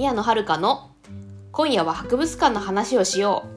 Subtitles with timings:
[0.00, 0.92] 宮野遥の
[1.52, 3.48] 今夜は博物館の話をしよう。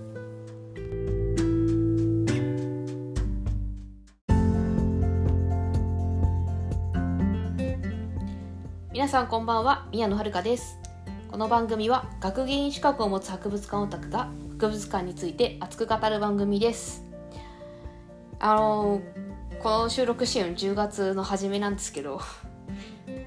[8.91, 10.77] 皆さんこんばんは宮野遥です。
[11.31, 14.29] この番組は学芸員資格を持つ博物館オタクが
[14.59, 17.05] 博物館について熱く語る番組です。
[18.39, 19.01] あの
[19.61, 22.19] この収録してるの10月の初めなんですけど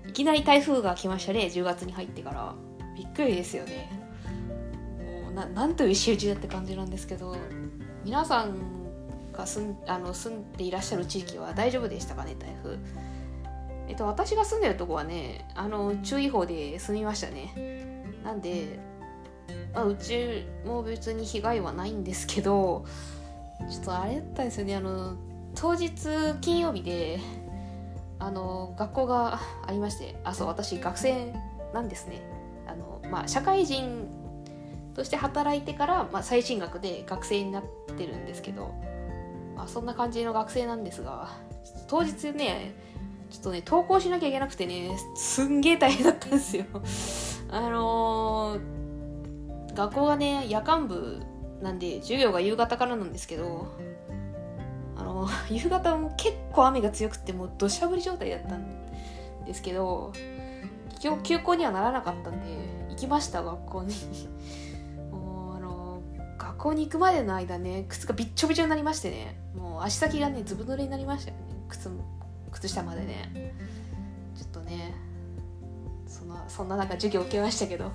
[0.06, 2.65] いきなり台風が来ましたね10月に入ってから。
[2.96, 3.90] びっくりですよね。
[5.24, 7.36] もうななんという仕打ちだって感じなんですけど
[8.04, 8.56] 皆さん
[9.32, 12.78] が住んあの住んでいらっしゃる地域は大丈夫でしたかね台風。
[13.88, 18.04] えっと私が住んでるとこはねあの注意報で済みましたね。
[18.24, 18.78] なんで、
[19.72, 22.84] まあ、うちも別に被害はないんですけど
[23.70, 24.76] ちょっとあれだったんですよね。
[24.76, 25.16] あの
[25.54, 25.90] 当日
[26.40, 27.20] 金曜日で
[28.18, 31.32] あの学校がありましてあそう私学生
[31.72, 32.35] なんですね。
[32.66, 34.08] あの、まあ、社会人
[34.94, 37.64] として働いてから、まあ、最新学で学生になっ
[37.96, 38.74] てるんですけど、
[39.54, 41.30] まあ、そんな感じの学生なんですが
[41.88, 42.74] 当日ね
[43.30, 46.64] ちょっとね登校しなきゃいけなくてねすんげえ大変だったんですよ。
[47.50, 51.22] あのー、学校がね夜間部
[51.62, 53.66] なんで授業が夕方からなんですけど
[54.96, 60.12] あの 夕方も結構雨が強くてもう土砂降り状態だったんですけど
[61.06, 62.48] 今日休校にはならなかったんで
[62.90, 63.94] 行きました学校に。
[65.12, 66.02] もうあの
[66.36, 69.38] 学校に行くまでの間ね靴がびっちょびちょになりましてね。
[69.54, 71.44] もう足先がねずぶ濡れになりましたよね。
[71.68, 71.88] 靴
[72.50, 73.54] 靴下までね。
[74.34, 74.94] ちょっとね
[76.08, 77.92] そんなそんななんか授業受けましたけど。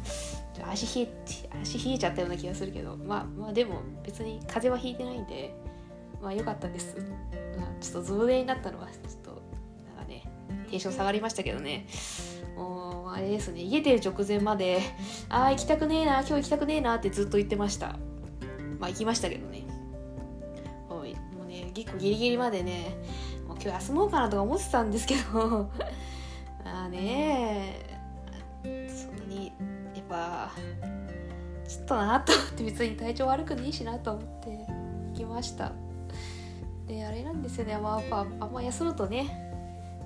[0.72, 2.95] 足冷え足冷えちゃったような気がするけど。
[2.95, 5.54] まあまあでも別に風邪はひいてないんで
[6.22, 6.95] まあ良かったです、
[7.58, 9.42] まあ、ちょっとズブレになったのはちょっと
[9.95, 10.30] なんかね
[10.70, 11.88] テンション下がりましたけどね。
[13.22, 14.82] れですね家出る直前まで
[15.30, 17.95] ああ行きたくねえな今日行きたくねえなってずっと言ってました。
[18.80, 19.64] まあ行きましたけどね。
[20.89, 21.05] もう
[21.37, 22.98] もうね結構ギリギリまでね
[23.48, 25.70] もう今日休もうかなとか思ってたんですけど。
[26.65, 27.77] あ あね
[28.64, 29.52] そんなに
[29.95, 30.52] やっぱ
[31.67, 34.49] ちょっとなと思って別に体調悪くねえしなと思って
[35.11, 35.71] 行きました。
[36.87, 39.27] であれなんですよね、まあ、やっぱあんま休むとね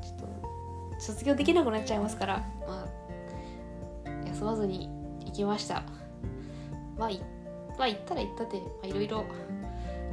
[0.02, 3.05] ちょっと卒業できなくなっちゃいますから、まあ、
[4.36, 4.90] 休まずに
[5.26, 5.84] 行きました。
[6.98, 7.22] まあい
[7.78, 9.26] まあ行ったら行ったでいろいろ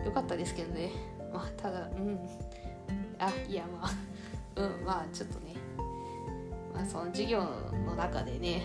[0.04, 0.90] 良かったですけどね。
[1.32, 2.18] まあただうん。
[3.18, 3.90] あいやまあ
[4.60, 5.54] うんまあちょっとね。
[6.72, 7.40] まあその授業
[7.84, 8.62] の中でね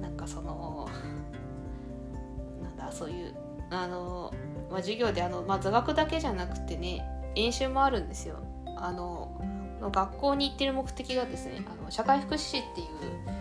[0.00, 0.88] なんかその
[2.62, 3.34] なんだそういう
[3.70, 4.32] あの、
[4.70, 8.36] まあ、授業であの、まあ、座学だけじゃなくてね演習もあるんですよ。
[8.76, 9.40] あの
[9.80, 13.37] 学校に行ってる目的がですねあの社会福祉士っていう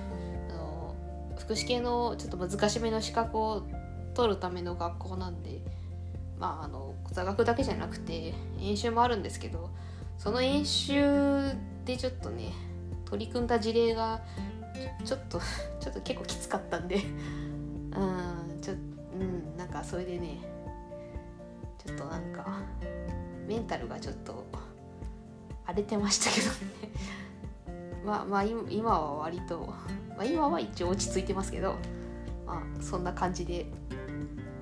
[1.47, 3.63] 福祉系のちょっと難しめの資格を
[4.13, 5.61] 取るための学校なんで
[6.37, 9.69] まああの座学だけじゃなくて演習もあるんですけど
[10.17, 11.53] その演習
[11.85, 12.51] でちょっとね
[13.05, 14.19] 取り組んだ事例が
[15.05, 15.39] ちょっと
[15.79, 16.97] ちょっと結構きつかったんで
[17.95, 20.39] うんちょうんなんかそれでね
[21.77, 22.45] ちょっとなんか
[23.47, 24.43] メンタルがちょっと
[25.65, 26.91] 荒れてましたけどね。
[28.05, 29.73] まあまあ今は割と、
[30.17, 31.75] まあ、今は一応落ち着いてますけど
[32.45, 33.67] まあそんな感じで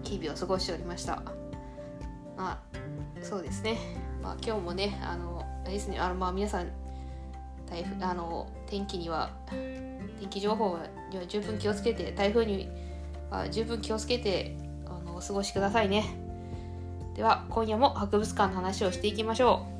[0.03, 1.23] 日々を過ごしておりました。
[2.38, 2.59] まあ
[3.21, 3.77] そうですね。
[4.21, 6.67] まあ今日もねあのあれですねあのまあ皆さん
[7.69, 10.77] 台風あの天気には天気情報
[11.09, 12.69] には十分気をつけて台風に
[13.31, 16.05] は十分気をつけてあのお過ごしくださいね。
[17.15, 19.75] では今夜も博物館の話をしていきましょう。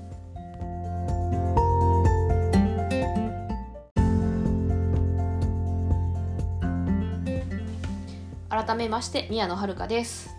[8.56, 10.34] 改めまして宮野遥です。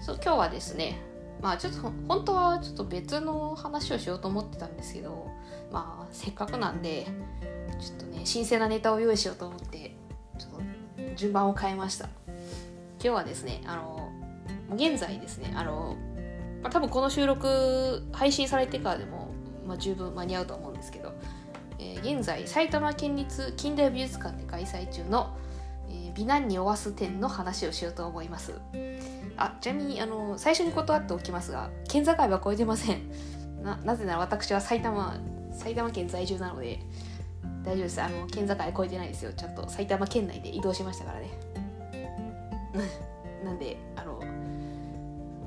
[0.00, 1.00] そう今日はですね
[1.42, 5.26] まあちょっと本当はちょっと別の話をしようと思ってたんですけど
[5.72, 7.08] まあせっかくなんで
[7.80, 9.96] ちょっとね新鮮なネタを用意しようと思って
[10.38, 12.04] ちょっと順番を変えました。
[12.06, 14.12] 今日はですねあの
[14.72, 15.96] 現在ですねあの、
[16.62, 19.32] まあ、多分この収録配信されてからでも、
[19.66, 21.12] まあ、十分間に合うと思うんですけど、
[21.80, 25.36] えー、現在埼玉県立近代美術館で開催中の、
[26.18, 28.52] 美男におわす展の話をしようと思います。
[29.36, 33.02] あちなみにあの最初に断っておきますが県境は越えてません。
[33.62, 35.16] なぜなら私は埼玉
[35.52, 36.80] 埼玉県在住なので
[37.62, 38.02] 大丈夫です。
[38.02, 39.32] あの県境は越えてないですよ。
[39.32, 41.30] ちゃんと埼玉県内で移動しましたからね。
[43.44, 44.20] なんであの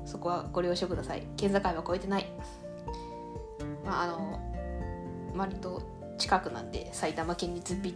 [0.06, 1.22] そこはご了承ください。
[1.36, 2.26] 県境は越えてない。
[3.84, 4.40] まああの
[5.36, 5.82] 割と
[6.16, 7.94] 近くなんで埼玉県立美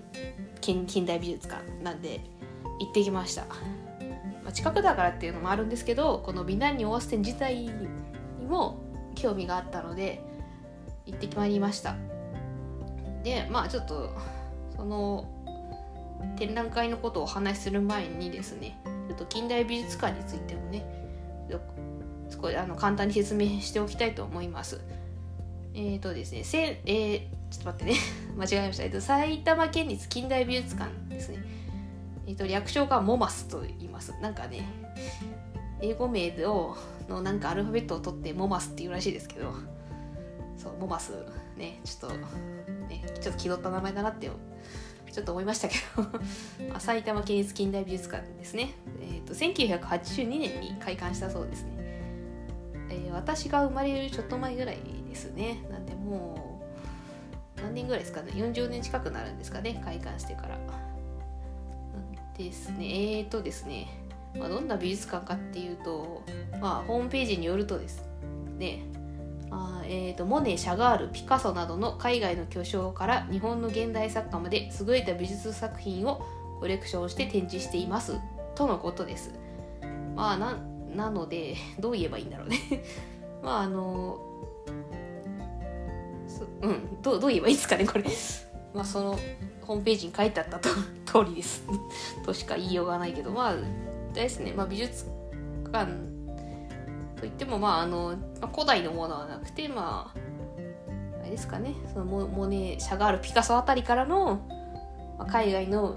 [0.61, 2.21] 近近代美術館なんで
[2.79, 7.71] 行ってきました、まあ、近くだからっていうのもあるんですけどこの美男にオアス展自体に
[8.47, 8.79] も
[9.15, 10.23] 興味があったので
[11.07, 11.97] 行ってまいりました
[13.23, 14.11] でまあちょっと
[14.77, 15.33] その
[16.37, 20.85] 展覧会のことをお話しする前にですねちょっと近代美術館についてもね
[22.31, 24.81] 少しあの簡単に説明しておきたいと思います。
[25.75, 27.21] えっ、ー、とですね、せえー、
[27.51, 27.99] ちょっと待ってね、
[28.37, 28.85] 間違えました。
[28.85, 31.39] えっ、と、埼玉県立近代美術館ですね。
[32.27, 34.15] えっ、と、略称がモマスと言います。
[34.21, 34.65] なんかね、
[35.81, 36.77] 英語名を
[37.09, 39.53] のなんかアルファベットを取ってモマスっていうらしいですけど、
[40.57, 41.13] そう、モマス、
[41.57, 42.17] ね、ちょっと、
[42.89, 44.31] ね、ちょっと気取った名前だなって
[45.17, 45.77] ちょっと思いましたけ
[46.69, 48.75] ど 埼玉県立近代美術館ですね。
[49.01, 51.71] えっ、ー、と、1982年に開館したそうですね。
[52.91, 55.65] えー、私が生まれるちょっと前ぐらいですね。
[55.71, 56.61] なんでも
[57.57, 58.33] う、何年ぐらいですかね。
[58.33, 60.59] 40年近くなるんですかね、開館してから。
[62.37, 63.19] ですね。
[63.19, 63.89] えっ、ー、とですね、
[64.39, 66.23] まあ、どんな美術館かっていうと、
[66.61, 68.03] まあ、ホームページによるとです
[68.59, 68.83] ね、
[69.51, 76.23] あえーと、モネシャガールピカソなどの海外の巨匠から日本の現代作家まで優れた美術作品を
[76.61, 78.19] コレクションして展示しています。
[78.55, 79.33] とのことです。
[80.15, 80.59] まあな
[80.95, 82.59] なのでどう言えばいいんだろうね。
[83.43, 84.19] まああの
[86.63, 88.05] うんどうどう言えばいいですかねこれ。
[88.75, 89.19] まあその
[89.63, 90.71] ホームページに書いてあったと。
[91.25, 91.65] 通りです。
[92.25, 93.55] としか言いようがないけどまあ
[94.13, 95.07] ですね、まあ、美術
[95.73, 95.93] 館
[97.19, 101.75] といってもまああの、まあ、古代のものはなくてまああれですかね。
[101.93, 104.47] そのモモネシャガールピカソあたりからの、
[105.19, 105.97] まあ、海外の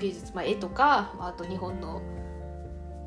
[0.00, 2.02] 美術、まあ、絵とか、まあ、あと日本の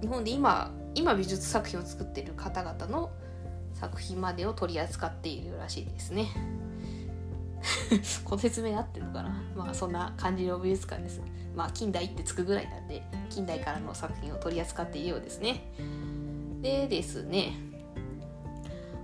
[0.01, 3.11] 日本で今今美術作品を作っている方々の
[3.73, 6.27] 作品までを取り扱っているらしいですね。
[8.24, 9.42] この説明合ってるのかな？
[9.56, 11.21] まあそんな感じの美術館です。
[11.56, 15.71] まあ近代ってつくぐらいなんで近代からの作品を取り扱っているようですね。
[16.62, 17.54] でですね。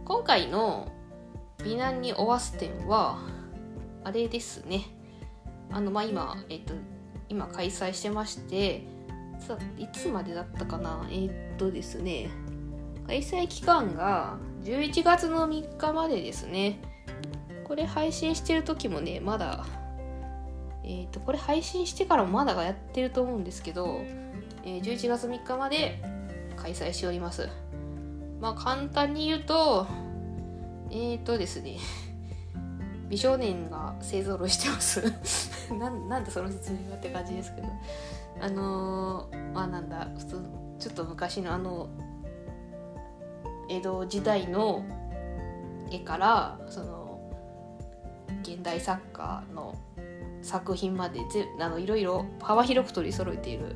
[0.06, 0.92] 今回の
[1.64, 3.20] 美男におわす展は
[4.04, 4.82] あれですね。
[5.72, 6.74] あのまあ今えっと
[7.30, 8.86] 今開催してまして
[9.78, 11.06] いつまでだったかな？
[11.10, 12.30] えー、っとですね。
[13.08, 16.80] 開催期間が11月の3日までですね。
[17.64, 19.66] これ配信してる時もねまだ
[20.84, 24.02] えっ、とこれ配信してからもまだがやってると思うんですけど、
[24.66, 26.04] えー、11月3日まで
[26.58, 27.48] 開催しております。
[28.42, 29.88] まあ簡単に言うと
[30.92, 31.78] えっ、とですね
[33.08, 35.02] 美少年が勢ぞろいしてます。
[35.74, 37.68] な なんでその説明がって感じですけど。
[38.42, 40.42] あのー、まあなんだ普通
[40.80, 41.88] ちょっと昔のあの
[43.70, 44.84] 江戸時代の
[45.90, 47.03] 絵からその
[48.42, 49.76] 現代作家の
[50.42, 53.76] 作品までぜあのいろいろ幅広く取り揃えている。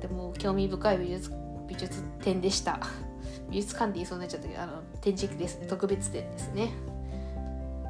[0.00, 1.32] でも興味深い美術
[1.68, 2.80] 美術展でした。
[3.50, 6.70] 美術館って言いそうになっちゃったけどあの展示です特別展ですね。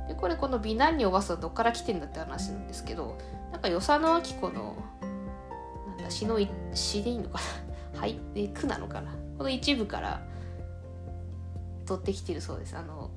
[0.09, 3.19] でこれこの美男におばすはどっから来てんだって話なんですけど
[3.51, 4.77] なんか与謝野明子の
[6.07, 6.39] か詩の
[6.75, 7.41] 詩でいいのか
[7.95, 8.01] な？
[8.01, 9.13] はいで句なのかな？
[9.37, 10.23] この一部から
[11.85, 12.77] 取ってきてるそうです。
[12.77, 13.11] あの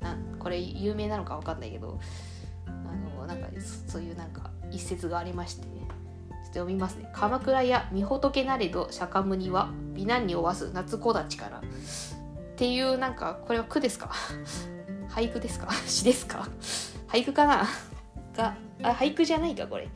[0.00, 2.00] なんこれ有名なのか分かんないけど
[2.66, 2.70] あ
[3.20, 3.46] のなんか
[3.86, 11.62] そういうなんか一節がありまして、ちょっと読みますね「鎌倉や御仏なれど釈迦には美男におわす夏子立ちから」っ
[12.56, 14.10] ていうなんかこれは句ですか？
[15.08, 15.68] 俳句ですか？
[15.86, 16.48] 詩ですか？
[17.08, 17.66] 俳句かな？
[18.36, 19.88] があ俳句じゃないかこれ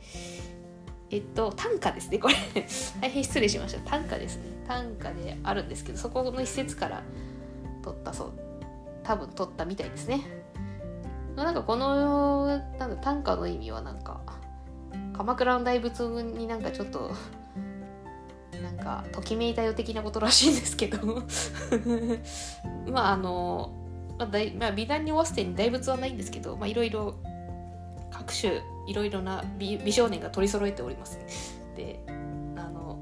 [1.11, 2.33] えっと、短歌ですね、これ。
[2.99, 3.79] 大変失礼しました。
[3.91, 4.43] 短歌ですね。
[4.67, 7.03] 短歌であるんですけど、そこの一節から
[7.83, 8.33] 取ったそう。
[9.05, 10.21] 多分取ったみたいですね。
[11.35, 14.21] まあなんかこのなんだ短歌の意味はなんか、
[15.15, 17.11] 鎌倉の大仏になんかちょっと、
[18.61, 21.23] なんか、ときめいたよ的なことらしいんですけど
[22.87, 23.73] まああの、
[24.17, 27.15] まあ、まあ、美談に合わせて大仏はないんですけど、まあいろいろ
[28.11, 31.19] 各種いろいろな美美少年が取り揃えております。
[31.75, 31.99] で
[32.55, 32.97] あの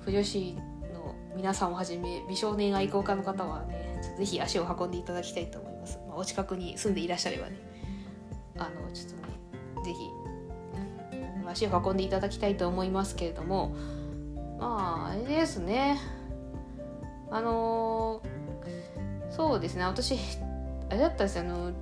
[0.00, 0.54] 不女子
[0.94, 3.87] の皆さんをはじめ美少年愛好家の方はね
[4.18, 5.98] ぜひ足を運んでいただきたいと思います。
[6.08, 7.56] まあ、お近くに住んでいらっしゃればね。
[8.58, 10.10] あのちょっとねぜひ
[11.46, 13.74] 足を運んでいただきたいと思いますけれども。
[14.58, 15.98] まああれですね。
[17.30, 18.22] あの
[19.30, 19.84] そうですね。
[19.84, 20.18] 私
[20.90, 21.44] あれだったんですよ。
[21.44, 21.72] あの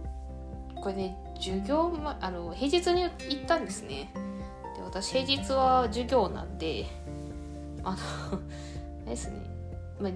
[0.82, 4.12] これね授業、ま、あの平日に行ったんですね。
[4.76, 6.84] で私平日は授業なんで
[7.82, 7.96] あの
[9.02, 9.40] あれですね、
[9.98, 10.12] まあ、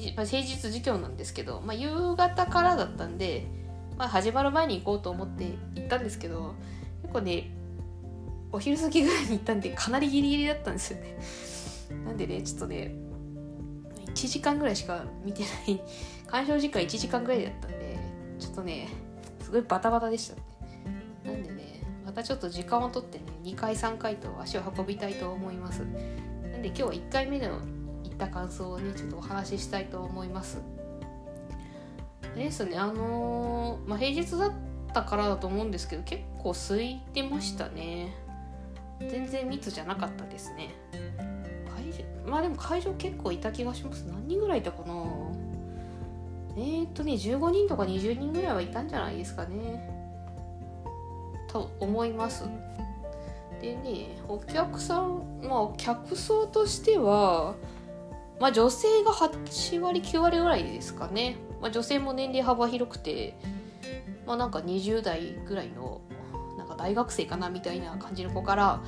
[0.00, 3.46] 平日授業なんですけど、まあ、夕方からだったんで
[4.02, 5.44] まあ、始まる前に行こうと思って
[5.76, 6.54] 行ったんですけど
[7.02, 7.50] 結構ね
[8.50, 11.16] お昼過ぎぐらいに行ったんでかなりギリギリだったんですよね。
[12.04, 12.94] なんでねちょっとね
[14.06, 15.80] 1時間ぐらいしか見てない
[16.26, 17.98] 鑑賞時間1時間ぐらいだったんで
[18.38, 18.88] ちょっとね
[19.40, 20.42] すごいバタバタでしたね。
[21.24, 25.80] なんでねまたちょっと時間をとってね2回3回と足を運びたいと思います。
[25.80, 27.60] なんで今日は1回目の
[28.22, 30.60] った感想をねちょっとお話ししたいと思います。
[32.34, 34.52] ですねあのー、まあ、平日だっ
[34.94, 38.14] たからだと思うんですけど結構空いてましたね。
[39.00, 40.74] 全然密じゃなかったですね。
[41.74, 44.04] 会場まあでも会場結構いた気がします。
[44.04, 44.94] 何人ぐらいいたかな。
[46.56, 49.90] えー、っとね15人とか20人ぐらいはいたんじゃないですかね。
[51.48, 52.44] と思います。
[53.60, 57.54] でねお客さんまあ客層としては
[58.40, 63.38] まあ女性が8割9割ぐらいですかねまあ、女性も年齢幅広くて、
[64.26, 66.00] まあ、なんか20代ぐらいの
[66.58, 68.80] なんか大学生かなみたいな感じの子から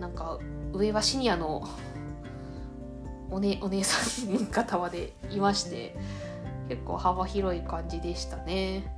[0.00, 0.38] なんか
[0.74, 1.66] 上はシニアの
[3.30, 3.98] お,、ね、お姉さ
[4.30, 5.96] ん方までいまして
[6.68, 8.94] 結構幅広い感じでしたね。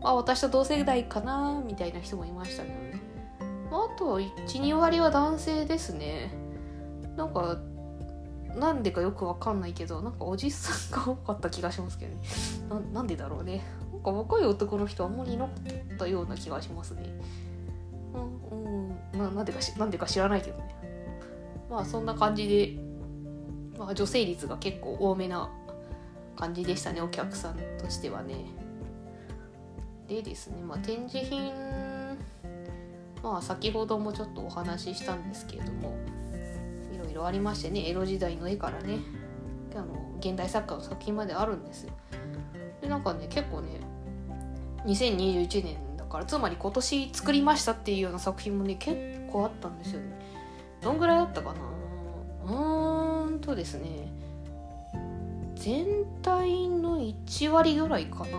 [0.00, 3.00] まあ、私と同世代かなみたいな人もいましたけどね。
[3.70, 6.32] まあ、あと12割は男性ですね。
[7.16, 7.58] なんか
[8.58, 12.22] なんでかよくわかんないけどなんかおじさんが多かった気がしますけどね。
[12.68, 13.64] ななんでだろうね。
[13.92, 15.50] なんか若い男の人あんまりいなか
[15.94, 17.02] ったような気がしますね。
[18.50, 20.74] うん、うん、ななんでかしなんでか知らないけどね。
[21.70, 22.78] まあそんな感じで、
[23.78, 25.50] まあ、女性率が結構多めな
[26.36, 28.46] 感じでしたねお客さんとしてはね。
[30.08, 31.52] でですねまあ展示品
[33.22, 36.17] まあ先ほどもちょっとお話ししたんですけれども。
[37.18, 38.98] ろありましてね江戸時代の絵からね
[39.74, 41.92] あの現代作家の作品まであるんですよ。
[42.80, 43.80] でなんかね結構ね
[44.86, 48.96] 2021年だからつまり今年作りましたっていうような作品もね結
[49.30, 50.06] 構あったんですよね。
[50.80, 51.60] どんぐらいだったかな？
[52.44, 54.10] うーんとですね
[55.56, 55.86] 全
[56.22, 58.38] 体の1割ぐらいかな？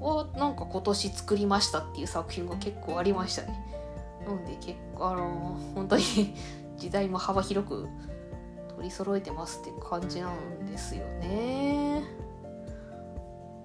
[0.00, 3.64] はなんか今年作りましたっていう作品が結構ありましたね。
[4.26, 6.04] なんで結構あの本当に
[6.78, 7.88] 時代も幅広く
[8.68, 12.02] 取り揃えてますって感じなんですよね。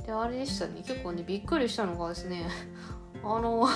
[0.06, 2.46] で、あれでしたね、結構ね、びっくりしたのがですね、
[3.24, 3.68] あの、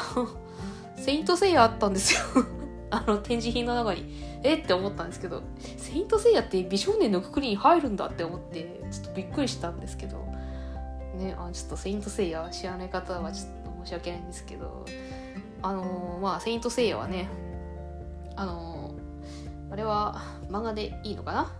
[0.98, 2.22] セイントセイヤあったんですよ
[2.89, 4.27] あの展示品の中に。
[4.44, 5.41] えって思ったんですけど、
[5.77, 10.17] セイントセイヤって美少年のくくりに入るんだって思って、ちょっとびっくりしたんですけど、
[11.17, 14.86] ね、あちょっとセイントセイヤ知らない方はちょっと申し訳ないんですけど、
[15.62, 17.27] あのまあ、セイントセイヤはね、
[18.36, 18.76] あの
[19.69, 21.51] あれは漫画でいいのかな？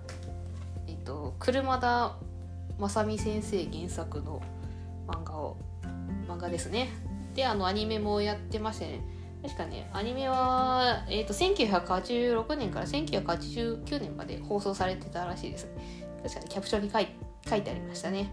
[0.87, 2.15] えっと車田
[2.79, 4.41] 正美先生原作の
[5.07, 5.57] 漫画を
[6.27, 6.89] 漫画ですね。
[7.33, 9.01] であのアニメもやってましてね。
[9.43, 15.67] 確かねアニメは、えーと、1986年から1989年まで放送されてたらしいです。
[16.23, 17.07] 確かにキャプションに書い
[17.47, 18.31] 書いてありましたね。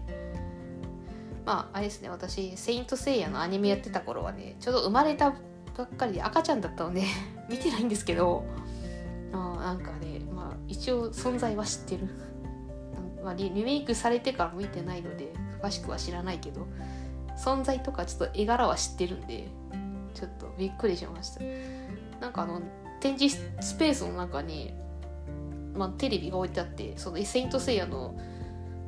[1.45, 2.09] まああれですね。
[2.09, 5.35] 私「セイント・セイヤ」のアニメやってた頃はねちょうど生まれた
[5.77, 7.03] ばっかりで赤ちゃんだったので
[7.49, 8.43] 見てないんですけど
[9.33, 12.09] あなんかね、まあ、一応存在は知ってる、
[13.23, 16.67] まあ、リメイクされてから見てないので詳しくは知らないけど
[17.37, 19.47] 存在とかちょっと絵柄は知ってるんで
[20.13, 21.41] ちょっとびっくりしました。
[22.21, 22.61] なんかあの
[23.01, 24.73] 展示スペースの中に、
[25.75, 28.15] まあ、テレビが置いてあってその「セイント・セイヤの」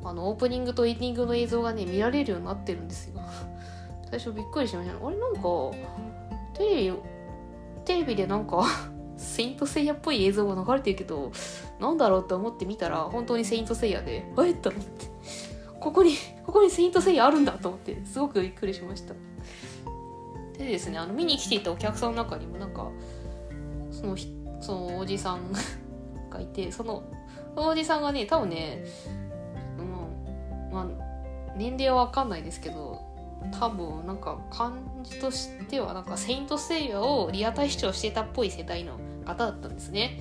[0.04, 3.20] あのオープニングとエンディングの映像がね見られるようになってるんですよ。
[4.08, 5.06] 最初びっくりしました。
[5.06, 5.40] あれなんか
[6.54, 6.98] テレビ
[7.84, 8.64] テレビでなんか
[9.18, 11.32] セイントセイヤっぽい映像が流れてるけど、
[11.80, 14.50] なんだろうって思ってみたら、本当にセイントセイヤで、え？
[14.52, 15.06] っと思って、
[15.80, 16.14] ここに、
[16.46, 19.14] ここにセイントセイヤあるんだと思って、すごくびっくりしました。
[20.56, 22.90] でですね、あの、見に来ていたお客さんの中にもなんか、
[23.90, 24.16] その、
[24.60, 25.52] そのおじさん
[26.30, 27.02] がいて、その、
[27.54, 28.84] そのおじさんがね、多分ね、
[29.78, 30.86] うん、まあ、
[31.56, 33.08] 年齢はわかんないですけど、
[33.52, 40.20] 多分なんか感じとしてはなんかセイントセイヤをリアタイ視聴してたっぽい世代の方だったんですね、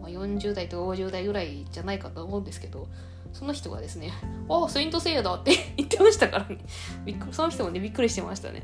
[0.00, 2.88] まあ、40代と50代ぐらいじゃないかと思うんですけど
[3.32, 4.12] その人がですね
[4.48, 6.58] 「ああセイントセイヤだ」って 言ってましたからね。
[7.04, 8.62] びっくりその人もねびっくりしてましたね、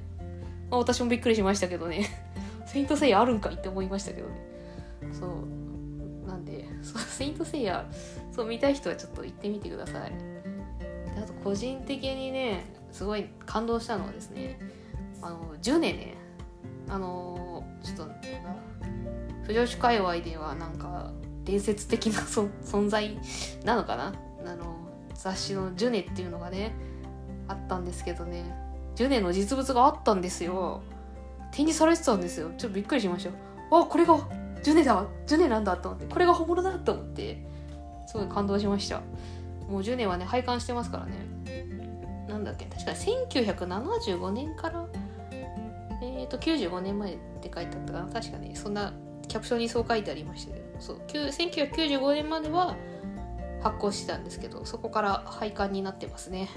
[0.70, 2.08] まあ、私もびっくりしましたけどね。
[2.66, 4.34] セイントセイヤあるんかいって思いましたけどね。
[5.12, 7.86] そうなんでそうセイントセイヤ
[8.32, 10.10] そう見たい人はちょっと行ってみてください。
[10.10, 14.58] であと個人的にねすごい感動したのはですね
[15.20, 16.14] あの10年ね。
[16.88, 18.06] あのちょっと
[19.46, 21.10] 不女子界隈ではなんか
[21.44, 22.20] 伝説的な
[22.64, 23.18] 存在
[23.64, 24.12] なのかな？
[24.46, 24.76] あの
[25.14, 26.72] 雑誌の「ジュネ」っていうのがね
[27.48, 28.44] あったんですけどね。
[28.94, 30.82] ジュネの実物があったんですよ。
[31.50, 32.50] 展示されてたんですよ。
[32.56, 33.30] ちょっとびっくりしました
[33.76, 34.18] あこれが
[34.62, 35.04] ジュネだ！
[35.26, 36.06] ジュネなんだと思って。
[36.12, 37.44] これが本物だと思って。
[38.06, 39.00] すごい感動しました。
[39.68, 41.12] もう10年はね拝観してますからね。
[42.28, 42.66] なんだっけ？
[42.66, 44.86] 確か1975年から
[46.02, 48.06] えっ、ー、と95年前って書いてあったかな？
[48.12, 48.54] 確かね。
[48.54, 48.92] そんな
[49.34, 52.76] キャプションにそう書いてありましたけどそう1995年までは
[53.64, 56.48] 発行してたんですけどそこから廃刊になってますね。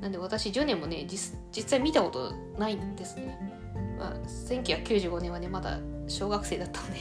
[0.00, 3.38] なんで私10年もね実際見たことないんですね、
[4.00, 4.14] まあ、
[4.48, 6.98] 1995年はねまだ小学生だったので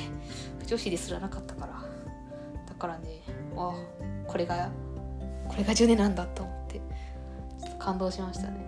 [0.67, 1.73] 女子ですらなかったから。
[2.67, 3.23] だからね
[3.57, 3.73] あ
[4.27, 4.69] これが
[5.47, 6.79] これがジュネなんだと思って
[7.79, 8.63] 感動しましたね。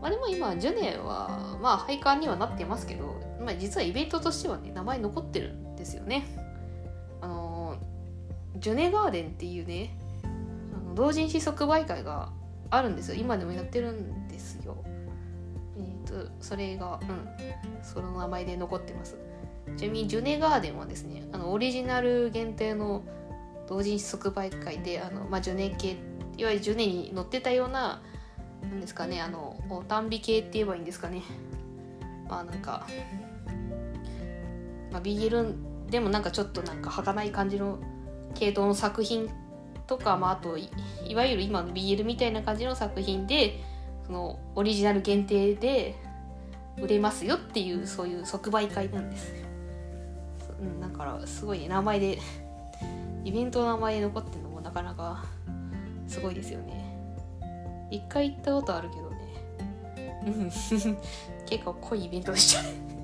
[0.00, 6.26] まあでも今ジュネはまあ廃刊にはなってますけど、まあ、実はイベントとしてはね名前残ってるんですよね。
[7.20, 7.76] あの
[8.56, 9.96] ジュネガーデンっていうね
[10.74, 12.30] あの同人誌即売会が
[12.70, 13.14] あるんですよ。
[13.14, 14.76] 今でもやってるんですよ。
[15.78, 19.16] えっ、ー、とそれがうんその名前で残ってます。
[19.76, 23.04] ちなみにジュネガーデンはですねあのオリジナル限定の
[23.68, 25.96] 同人誌即売会であの、まあ、ジュネ系
[26.36, 28.02] いわゆるジュネに載ってたような
[28.62, 31.22] なんですかねあのおたんび系って言えばいいんですかね。
[32.28, 32.86] まあなんか、
[34.92, 35.54] まあ、BL
[35.90, 37.78] でもなんかちょっとなんか儚い感じの
[38.34, 39.28] 系統の作品
[39.86, 43.60] とか、まあ、あといわゆる今の BL みたいな感じの作品で
[44.06, 45.94] そのオリジナル限定で
[46.78, 49.32] 売れますよっていうそういう即売会なんです。
[50.60, 52.18] うん、だからすごいね名前で
[53.24, 55.24] イベントの名前で残ってるのもなかなか
[56.06, 56.84] すごいですよね。
[57.90, 60.50] 一回行ったことあるけどね。
[61.46, 62.62] 結構濃いイベントでした。
[62.62, 62.95] ね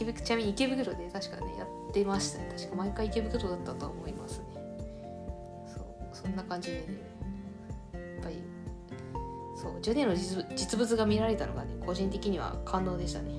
[0.00, 2.48] 池袋ちなみに池袋で確かねやってましたね。
[2.56, 4.44] 確か毎回池袋だったと思いますね。
[5.66, 6.84] そうそんな感じでね
[7.92, 8.42] やっぱり
[9.56, 13.30] そうジョネの実物が見られたのがね個人的には感動でしたね、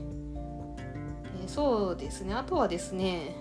[1.44, 3.36] え、そうですねあとはですね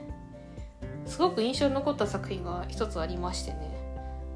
[1.05, 3.71] すごく印象に残った作品が一つありましてね。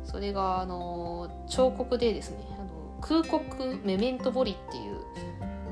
[0.04, 5.00] それがあの彫刻でですねあの空国メメントボリっていう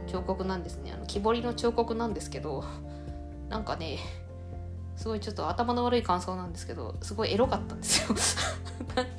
[0.07, 0.93] 彫刻なんですね。
[0.95, 2.65] あの木彫りの彫刻なんですけど
[3.53, 3.99] なんかね
[4.97, 8.17] すごいちょっと頭の悪い感想なんですけどすごいエロかったんですよ。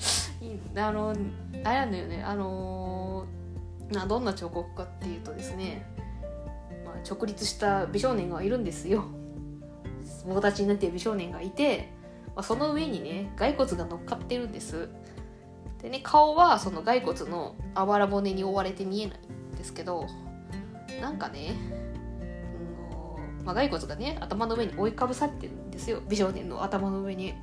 [0.75, 2.23] あのあれなんだよね。
[2.23, 3.25] あの
[3.91, 5.85] などんな彫刻かっていうとですね、
[6.83, 9.05] まあ、直立した美少年がいるんですよ。
[10.23, 11.91] 友達になっている美少年がいて、
[12.35, 14.89] まあ、その上にね骸骨が乗っかってるんです。
[15.79, 19.19] でね顔はその骸骨のあばら骨に覆われて見えない
[19.53, 20.07] んですけど
[20.99, 21.53] なんかね、
[21.87, 21.92] うん
[23.43, 26.01] まあ、骸骨がね頭の上に覆いかぶさってるんですよ。
[26.07, 27.33] 美少年の頭の上に。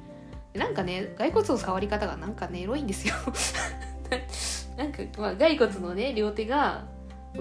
[0.55, 3.15] なんかね骸骨の触り方がなんかねエロいんですよ。
[4.77, 6.85] なんか、まあ、骸骨のね両手が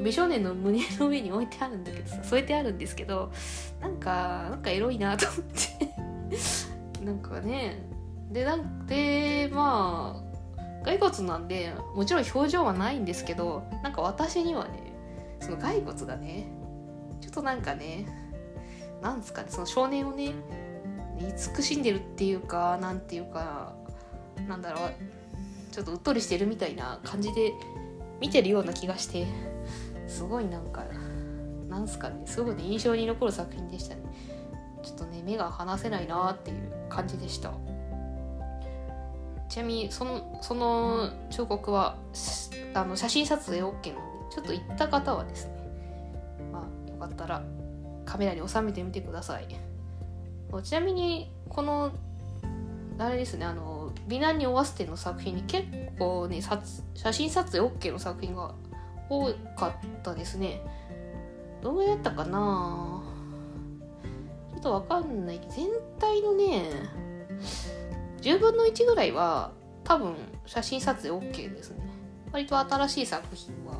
[0.04, 3.32] 美少年の胸の上に置いてあるんだけどさ添えてあるんですけど
[3.82, 5.96] なんかなんかエロいなと思って。
[7.04, 7.88] なんかね。
[8.32, 14.94] でなんでまあ骸骨なんでもちろん表情はないんですけどなんか私にはね
[15.40, 16.48] その骸骨がね
[17.22, 18.06] ちょっとなんかね
[19.02, 20.34] なんですかねその少年をね
[21.20, 23.74] 慈しんでるっていうかなんていうか
[24.48, 24.94] なんだろう
[25.72, 27.54] ちょっとうっとりしてるみたいな感じで
[28.20, 29.28] 見てるような気がして
[30.08, 30.84] すごいなんか
[31.68, 34.02] なんすかねすごく、ね、印象に残る作品でしたね。
[34.82, 37.54] ちょっとね目が離せないなっていう感じでした。
[39.50, 41.98] ちなみにそのその彫刻は
[42.74, 43.92] あの写真撮影 OK なので
[44.32, 45.54] ちょっと行った方はですね
[46.52, 47.42] まあよかったら
[48.10, 49.48] カメラに収めてみてください。
[50.64, 51.92] ちなみにこの
[52.98, 55.68] あれですねあの美男におわせての作品に結
[56.00, 58.56] 構ね写真撮影 OK の作品が
[59.10, 60.62] 多かったですね。
[61.62, 63.04] どうやったかな？
[64.54, 65.40] ちょっとわかんない。
[65.50, 65.68] 全
[66.00, 66.64] 体のね
[68.22, 69.52] 10分の1ぐらいは
[69.84, 71.88] 多分写真撮影 OK ですね。
[72.32, 73.76] 割と新しい作品は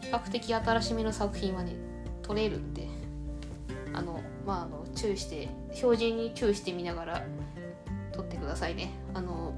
[0.00, 1.76] 比較的新しめの作品はね
[2.22, 2.93] 撮れるんで。
[4.44, 7.22] まああの注意して標準に注意してみながら
[8.12, 8.90] 撮ってくださいね。
[9.14, 9.54] あの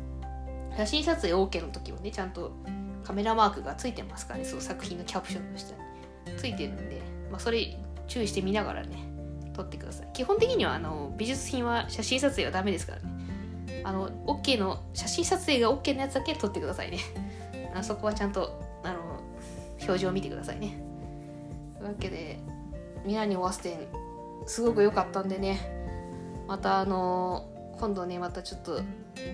[0.77, 2.53] 写真撮影 OK の時はねちゃんと
[3.05, 4.45] カメラマークがついてますからね。
[4.45, 5.81] その作品のキャプションの下に
[6.37, 8.99] ついてるんで、まあ、それ注意して見ながらね
[9.55, 10.09] 撮ってください。
[10.13, 13.83] 基本的にはあの美術品は写真撮影はダメですからね。
[13.85, 16.99] あの OK の写真撮影が OK のやつだけ撮ってくださいね。
[17.75, 19.01] あそこはちゃんとあの
[19.81, 20.81] 表示を見てくださいね。
[21.79, 22.39] というわけで
[23.05, 24.06] ミラにオワステン
[24.47, 25.73] すごく良かったんでね。
[26.47, 28.81] またあの今度ねまたちょっと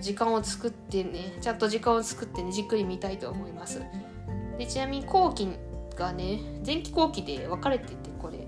[0.01, 3.81] 時間を作ってねちゃんと時間を作ってねじっくり見たいと思います。
[4.57, 5.49] でちなみに後期
[5.95, 8.39] がね前期後期で分かれててこれ、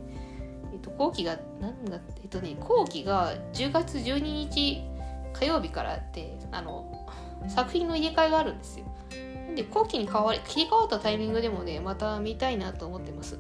[0.73, 4.84] えっと、後期が何だえっとね後期が10月12日
[5.34, 7.08] 火曜日からってあの
[7.47, 8.86] 作品の入れ替えがあるんですよ。
[9.56, 13.38] で後期に変わり切り替わったタイミングでもねまた見たいなと思ってます。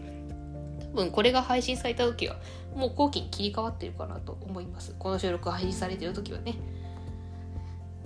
[0.95, 2.37] 分これが配信された時は
[2.75, 4.95] もう後期に切り替わってるかなと思います。
[4.97, 6.55] この収録が配信されてる時はね。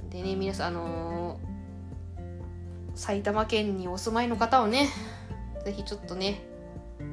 [0.09, 1.59] でね皆さんあのー
[2.99, 4.89] 埼玉県にお住まいの方はね
[5.63, 6.41] ぜひちょっとね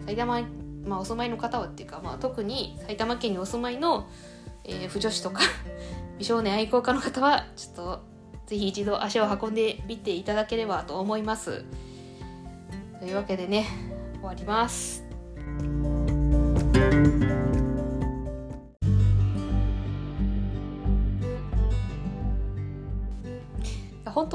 [0.05, 0.43] 埼玉、
[0.85, 4.09] まあ、お住まいの方はっていうか、まあ、特に埼玉県にお住まいの、
[4.65, 5.43] えー、不女子とか
[6.19, 8.01] 美少年愛好家の方はちょっと
[8.47, 11.65] ぜひ一度足を運んでみていただければと思います。
[12.99, 13.67] というわけでね
[14.15, 15.06] 終わります。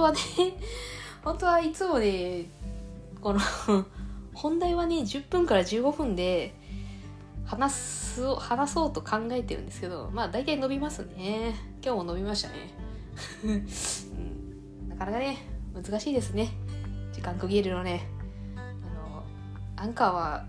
[0.02, 0.18] 当はね
[1.24, 2.46] 本当はいつもね
[3.22, 3.40] この
[4.34, 6.56] 本題はね10分から15分で
[7.46, 11.56] 話す話そうと考えてるんですけどまあ大体伸びますね。
[11.84, 12.56] 今日も伸びましたね、
[13.44, 15.38] うん、なかなかね
[15.74, 16.50] 難しいですね。
[17.12, 18.08] 時間区切るのね。
[18.56, 19.24] あの
[19.76, 20.46] アンカーは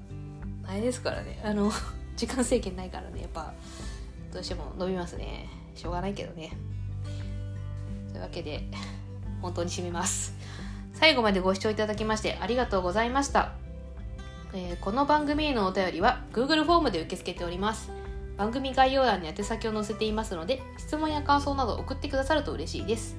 [0.66, 1.40] あれですからね。
[1.44, 1.72] あの
[2.16, 3.22] 時間制限ないからね。
[3.22, 3.52] やっぱ
[4.32, 5.48] どうしても伸びますね。
[5.74, 6.52] しょうがないけどね。
[8.12, 8.68] というわけで
[9.42, 10.34] 本当に締めます
[10.94, 13.52] 最後までご視聴いただきましてありがとうございました。
[14.54, 17.90] えー、この番組へのお便りは Google フォームで受け付けております。
[18.36, 23.16] 番組概要欄に宛先を載せていますので、質問や感想など送ってくださると嬉しいです。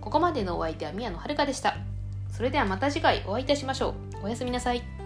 [0.00, 1.76] ここまでのお相手は宮野遥でした。
[2.30, 4.26] それではまた次回お会いいたしましょう。
[4.26, 4.97] おやすみなさい。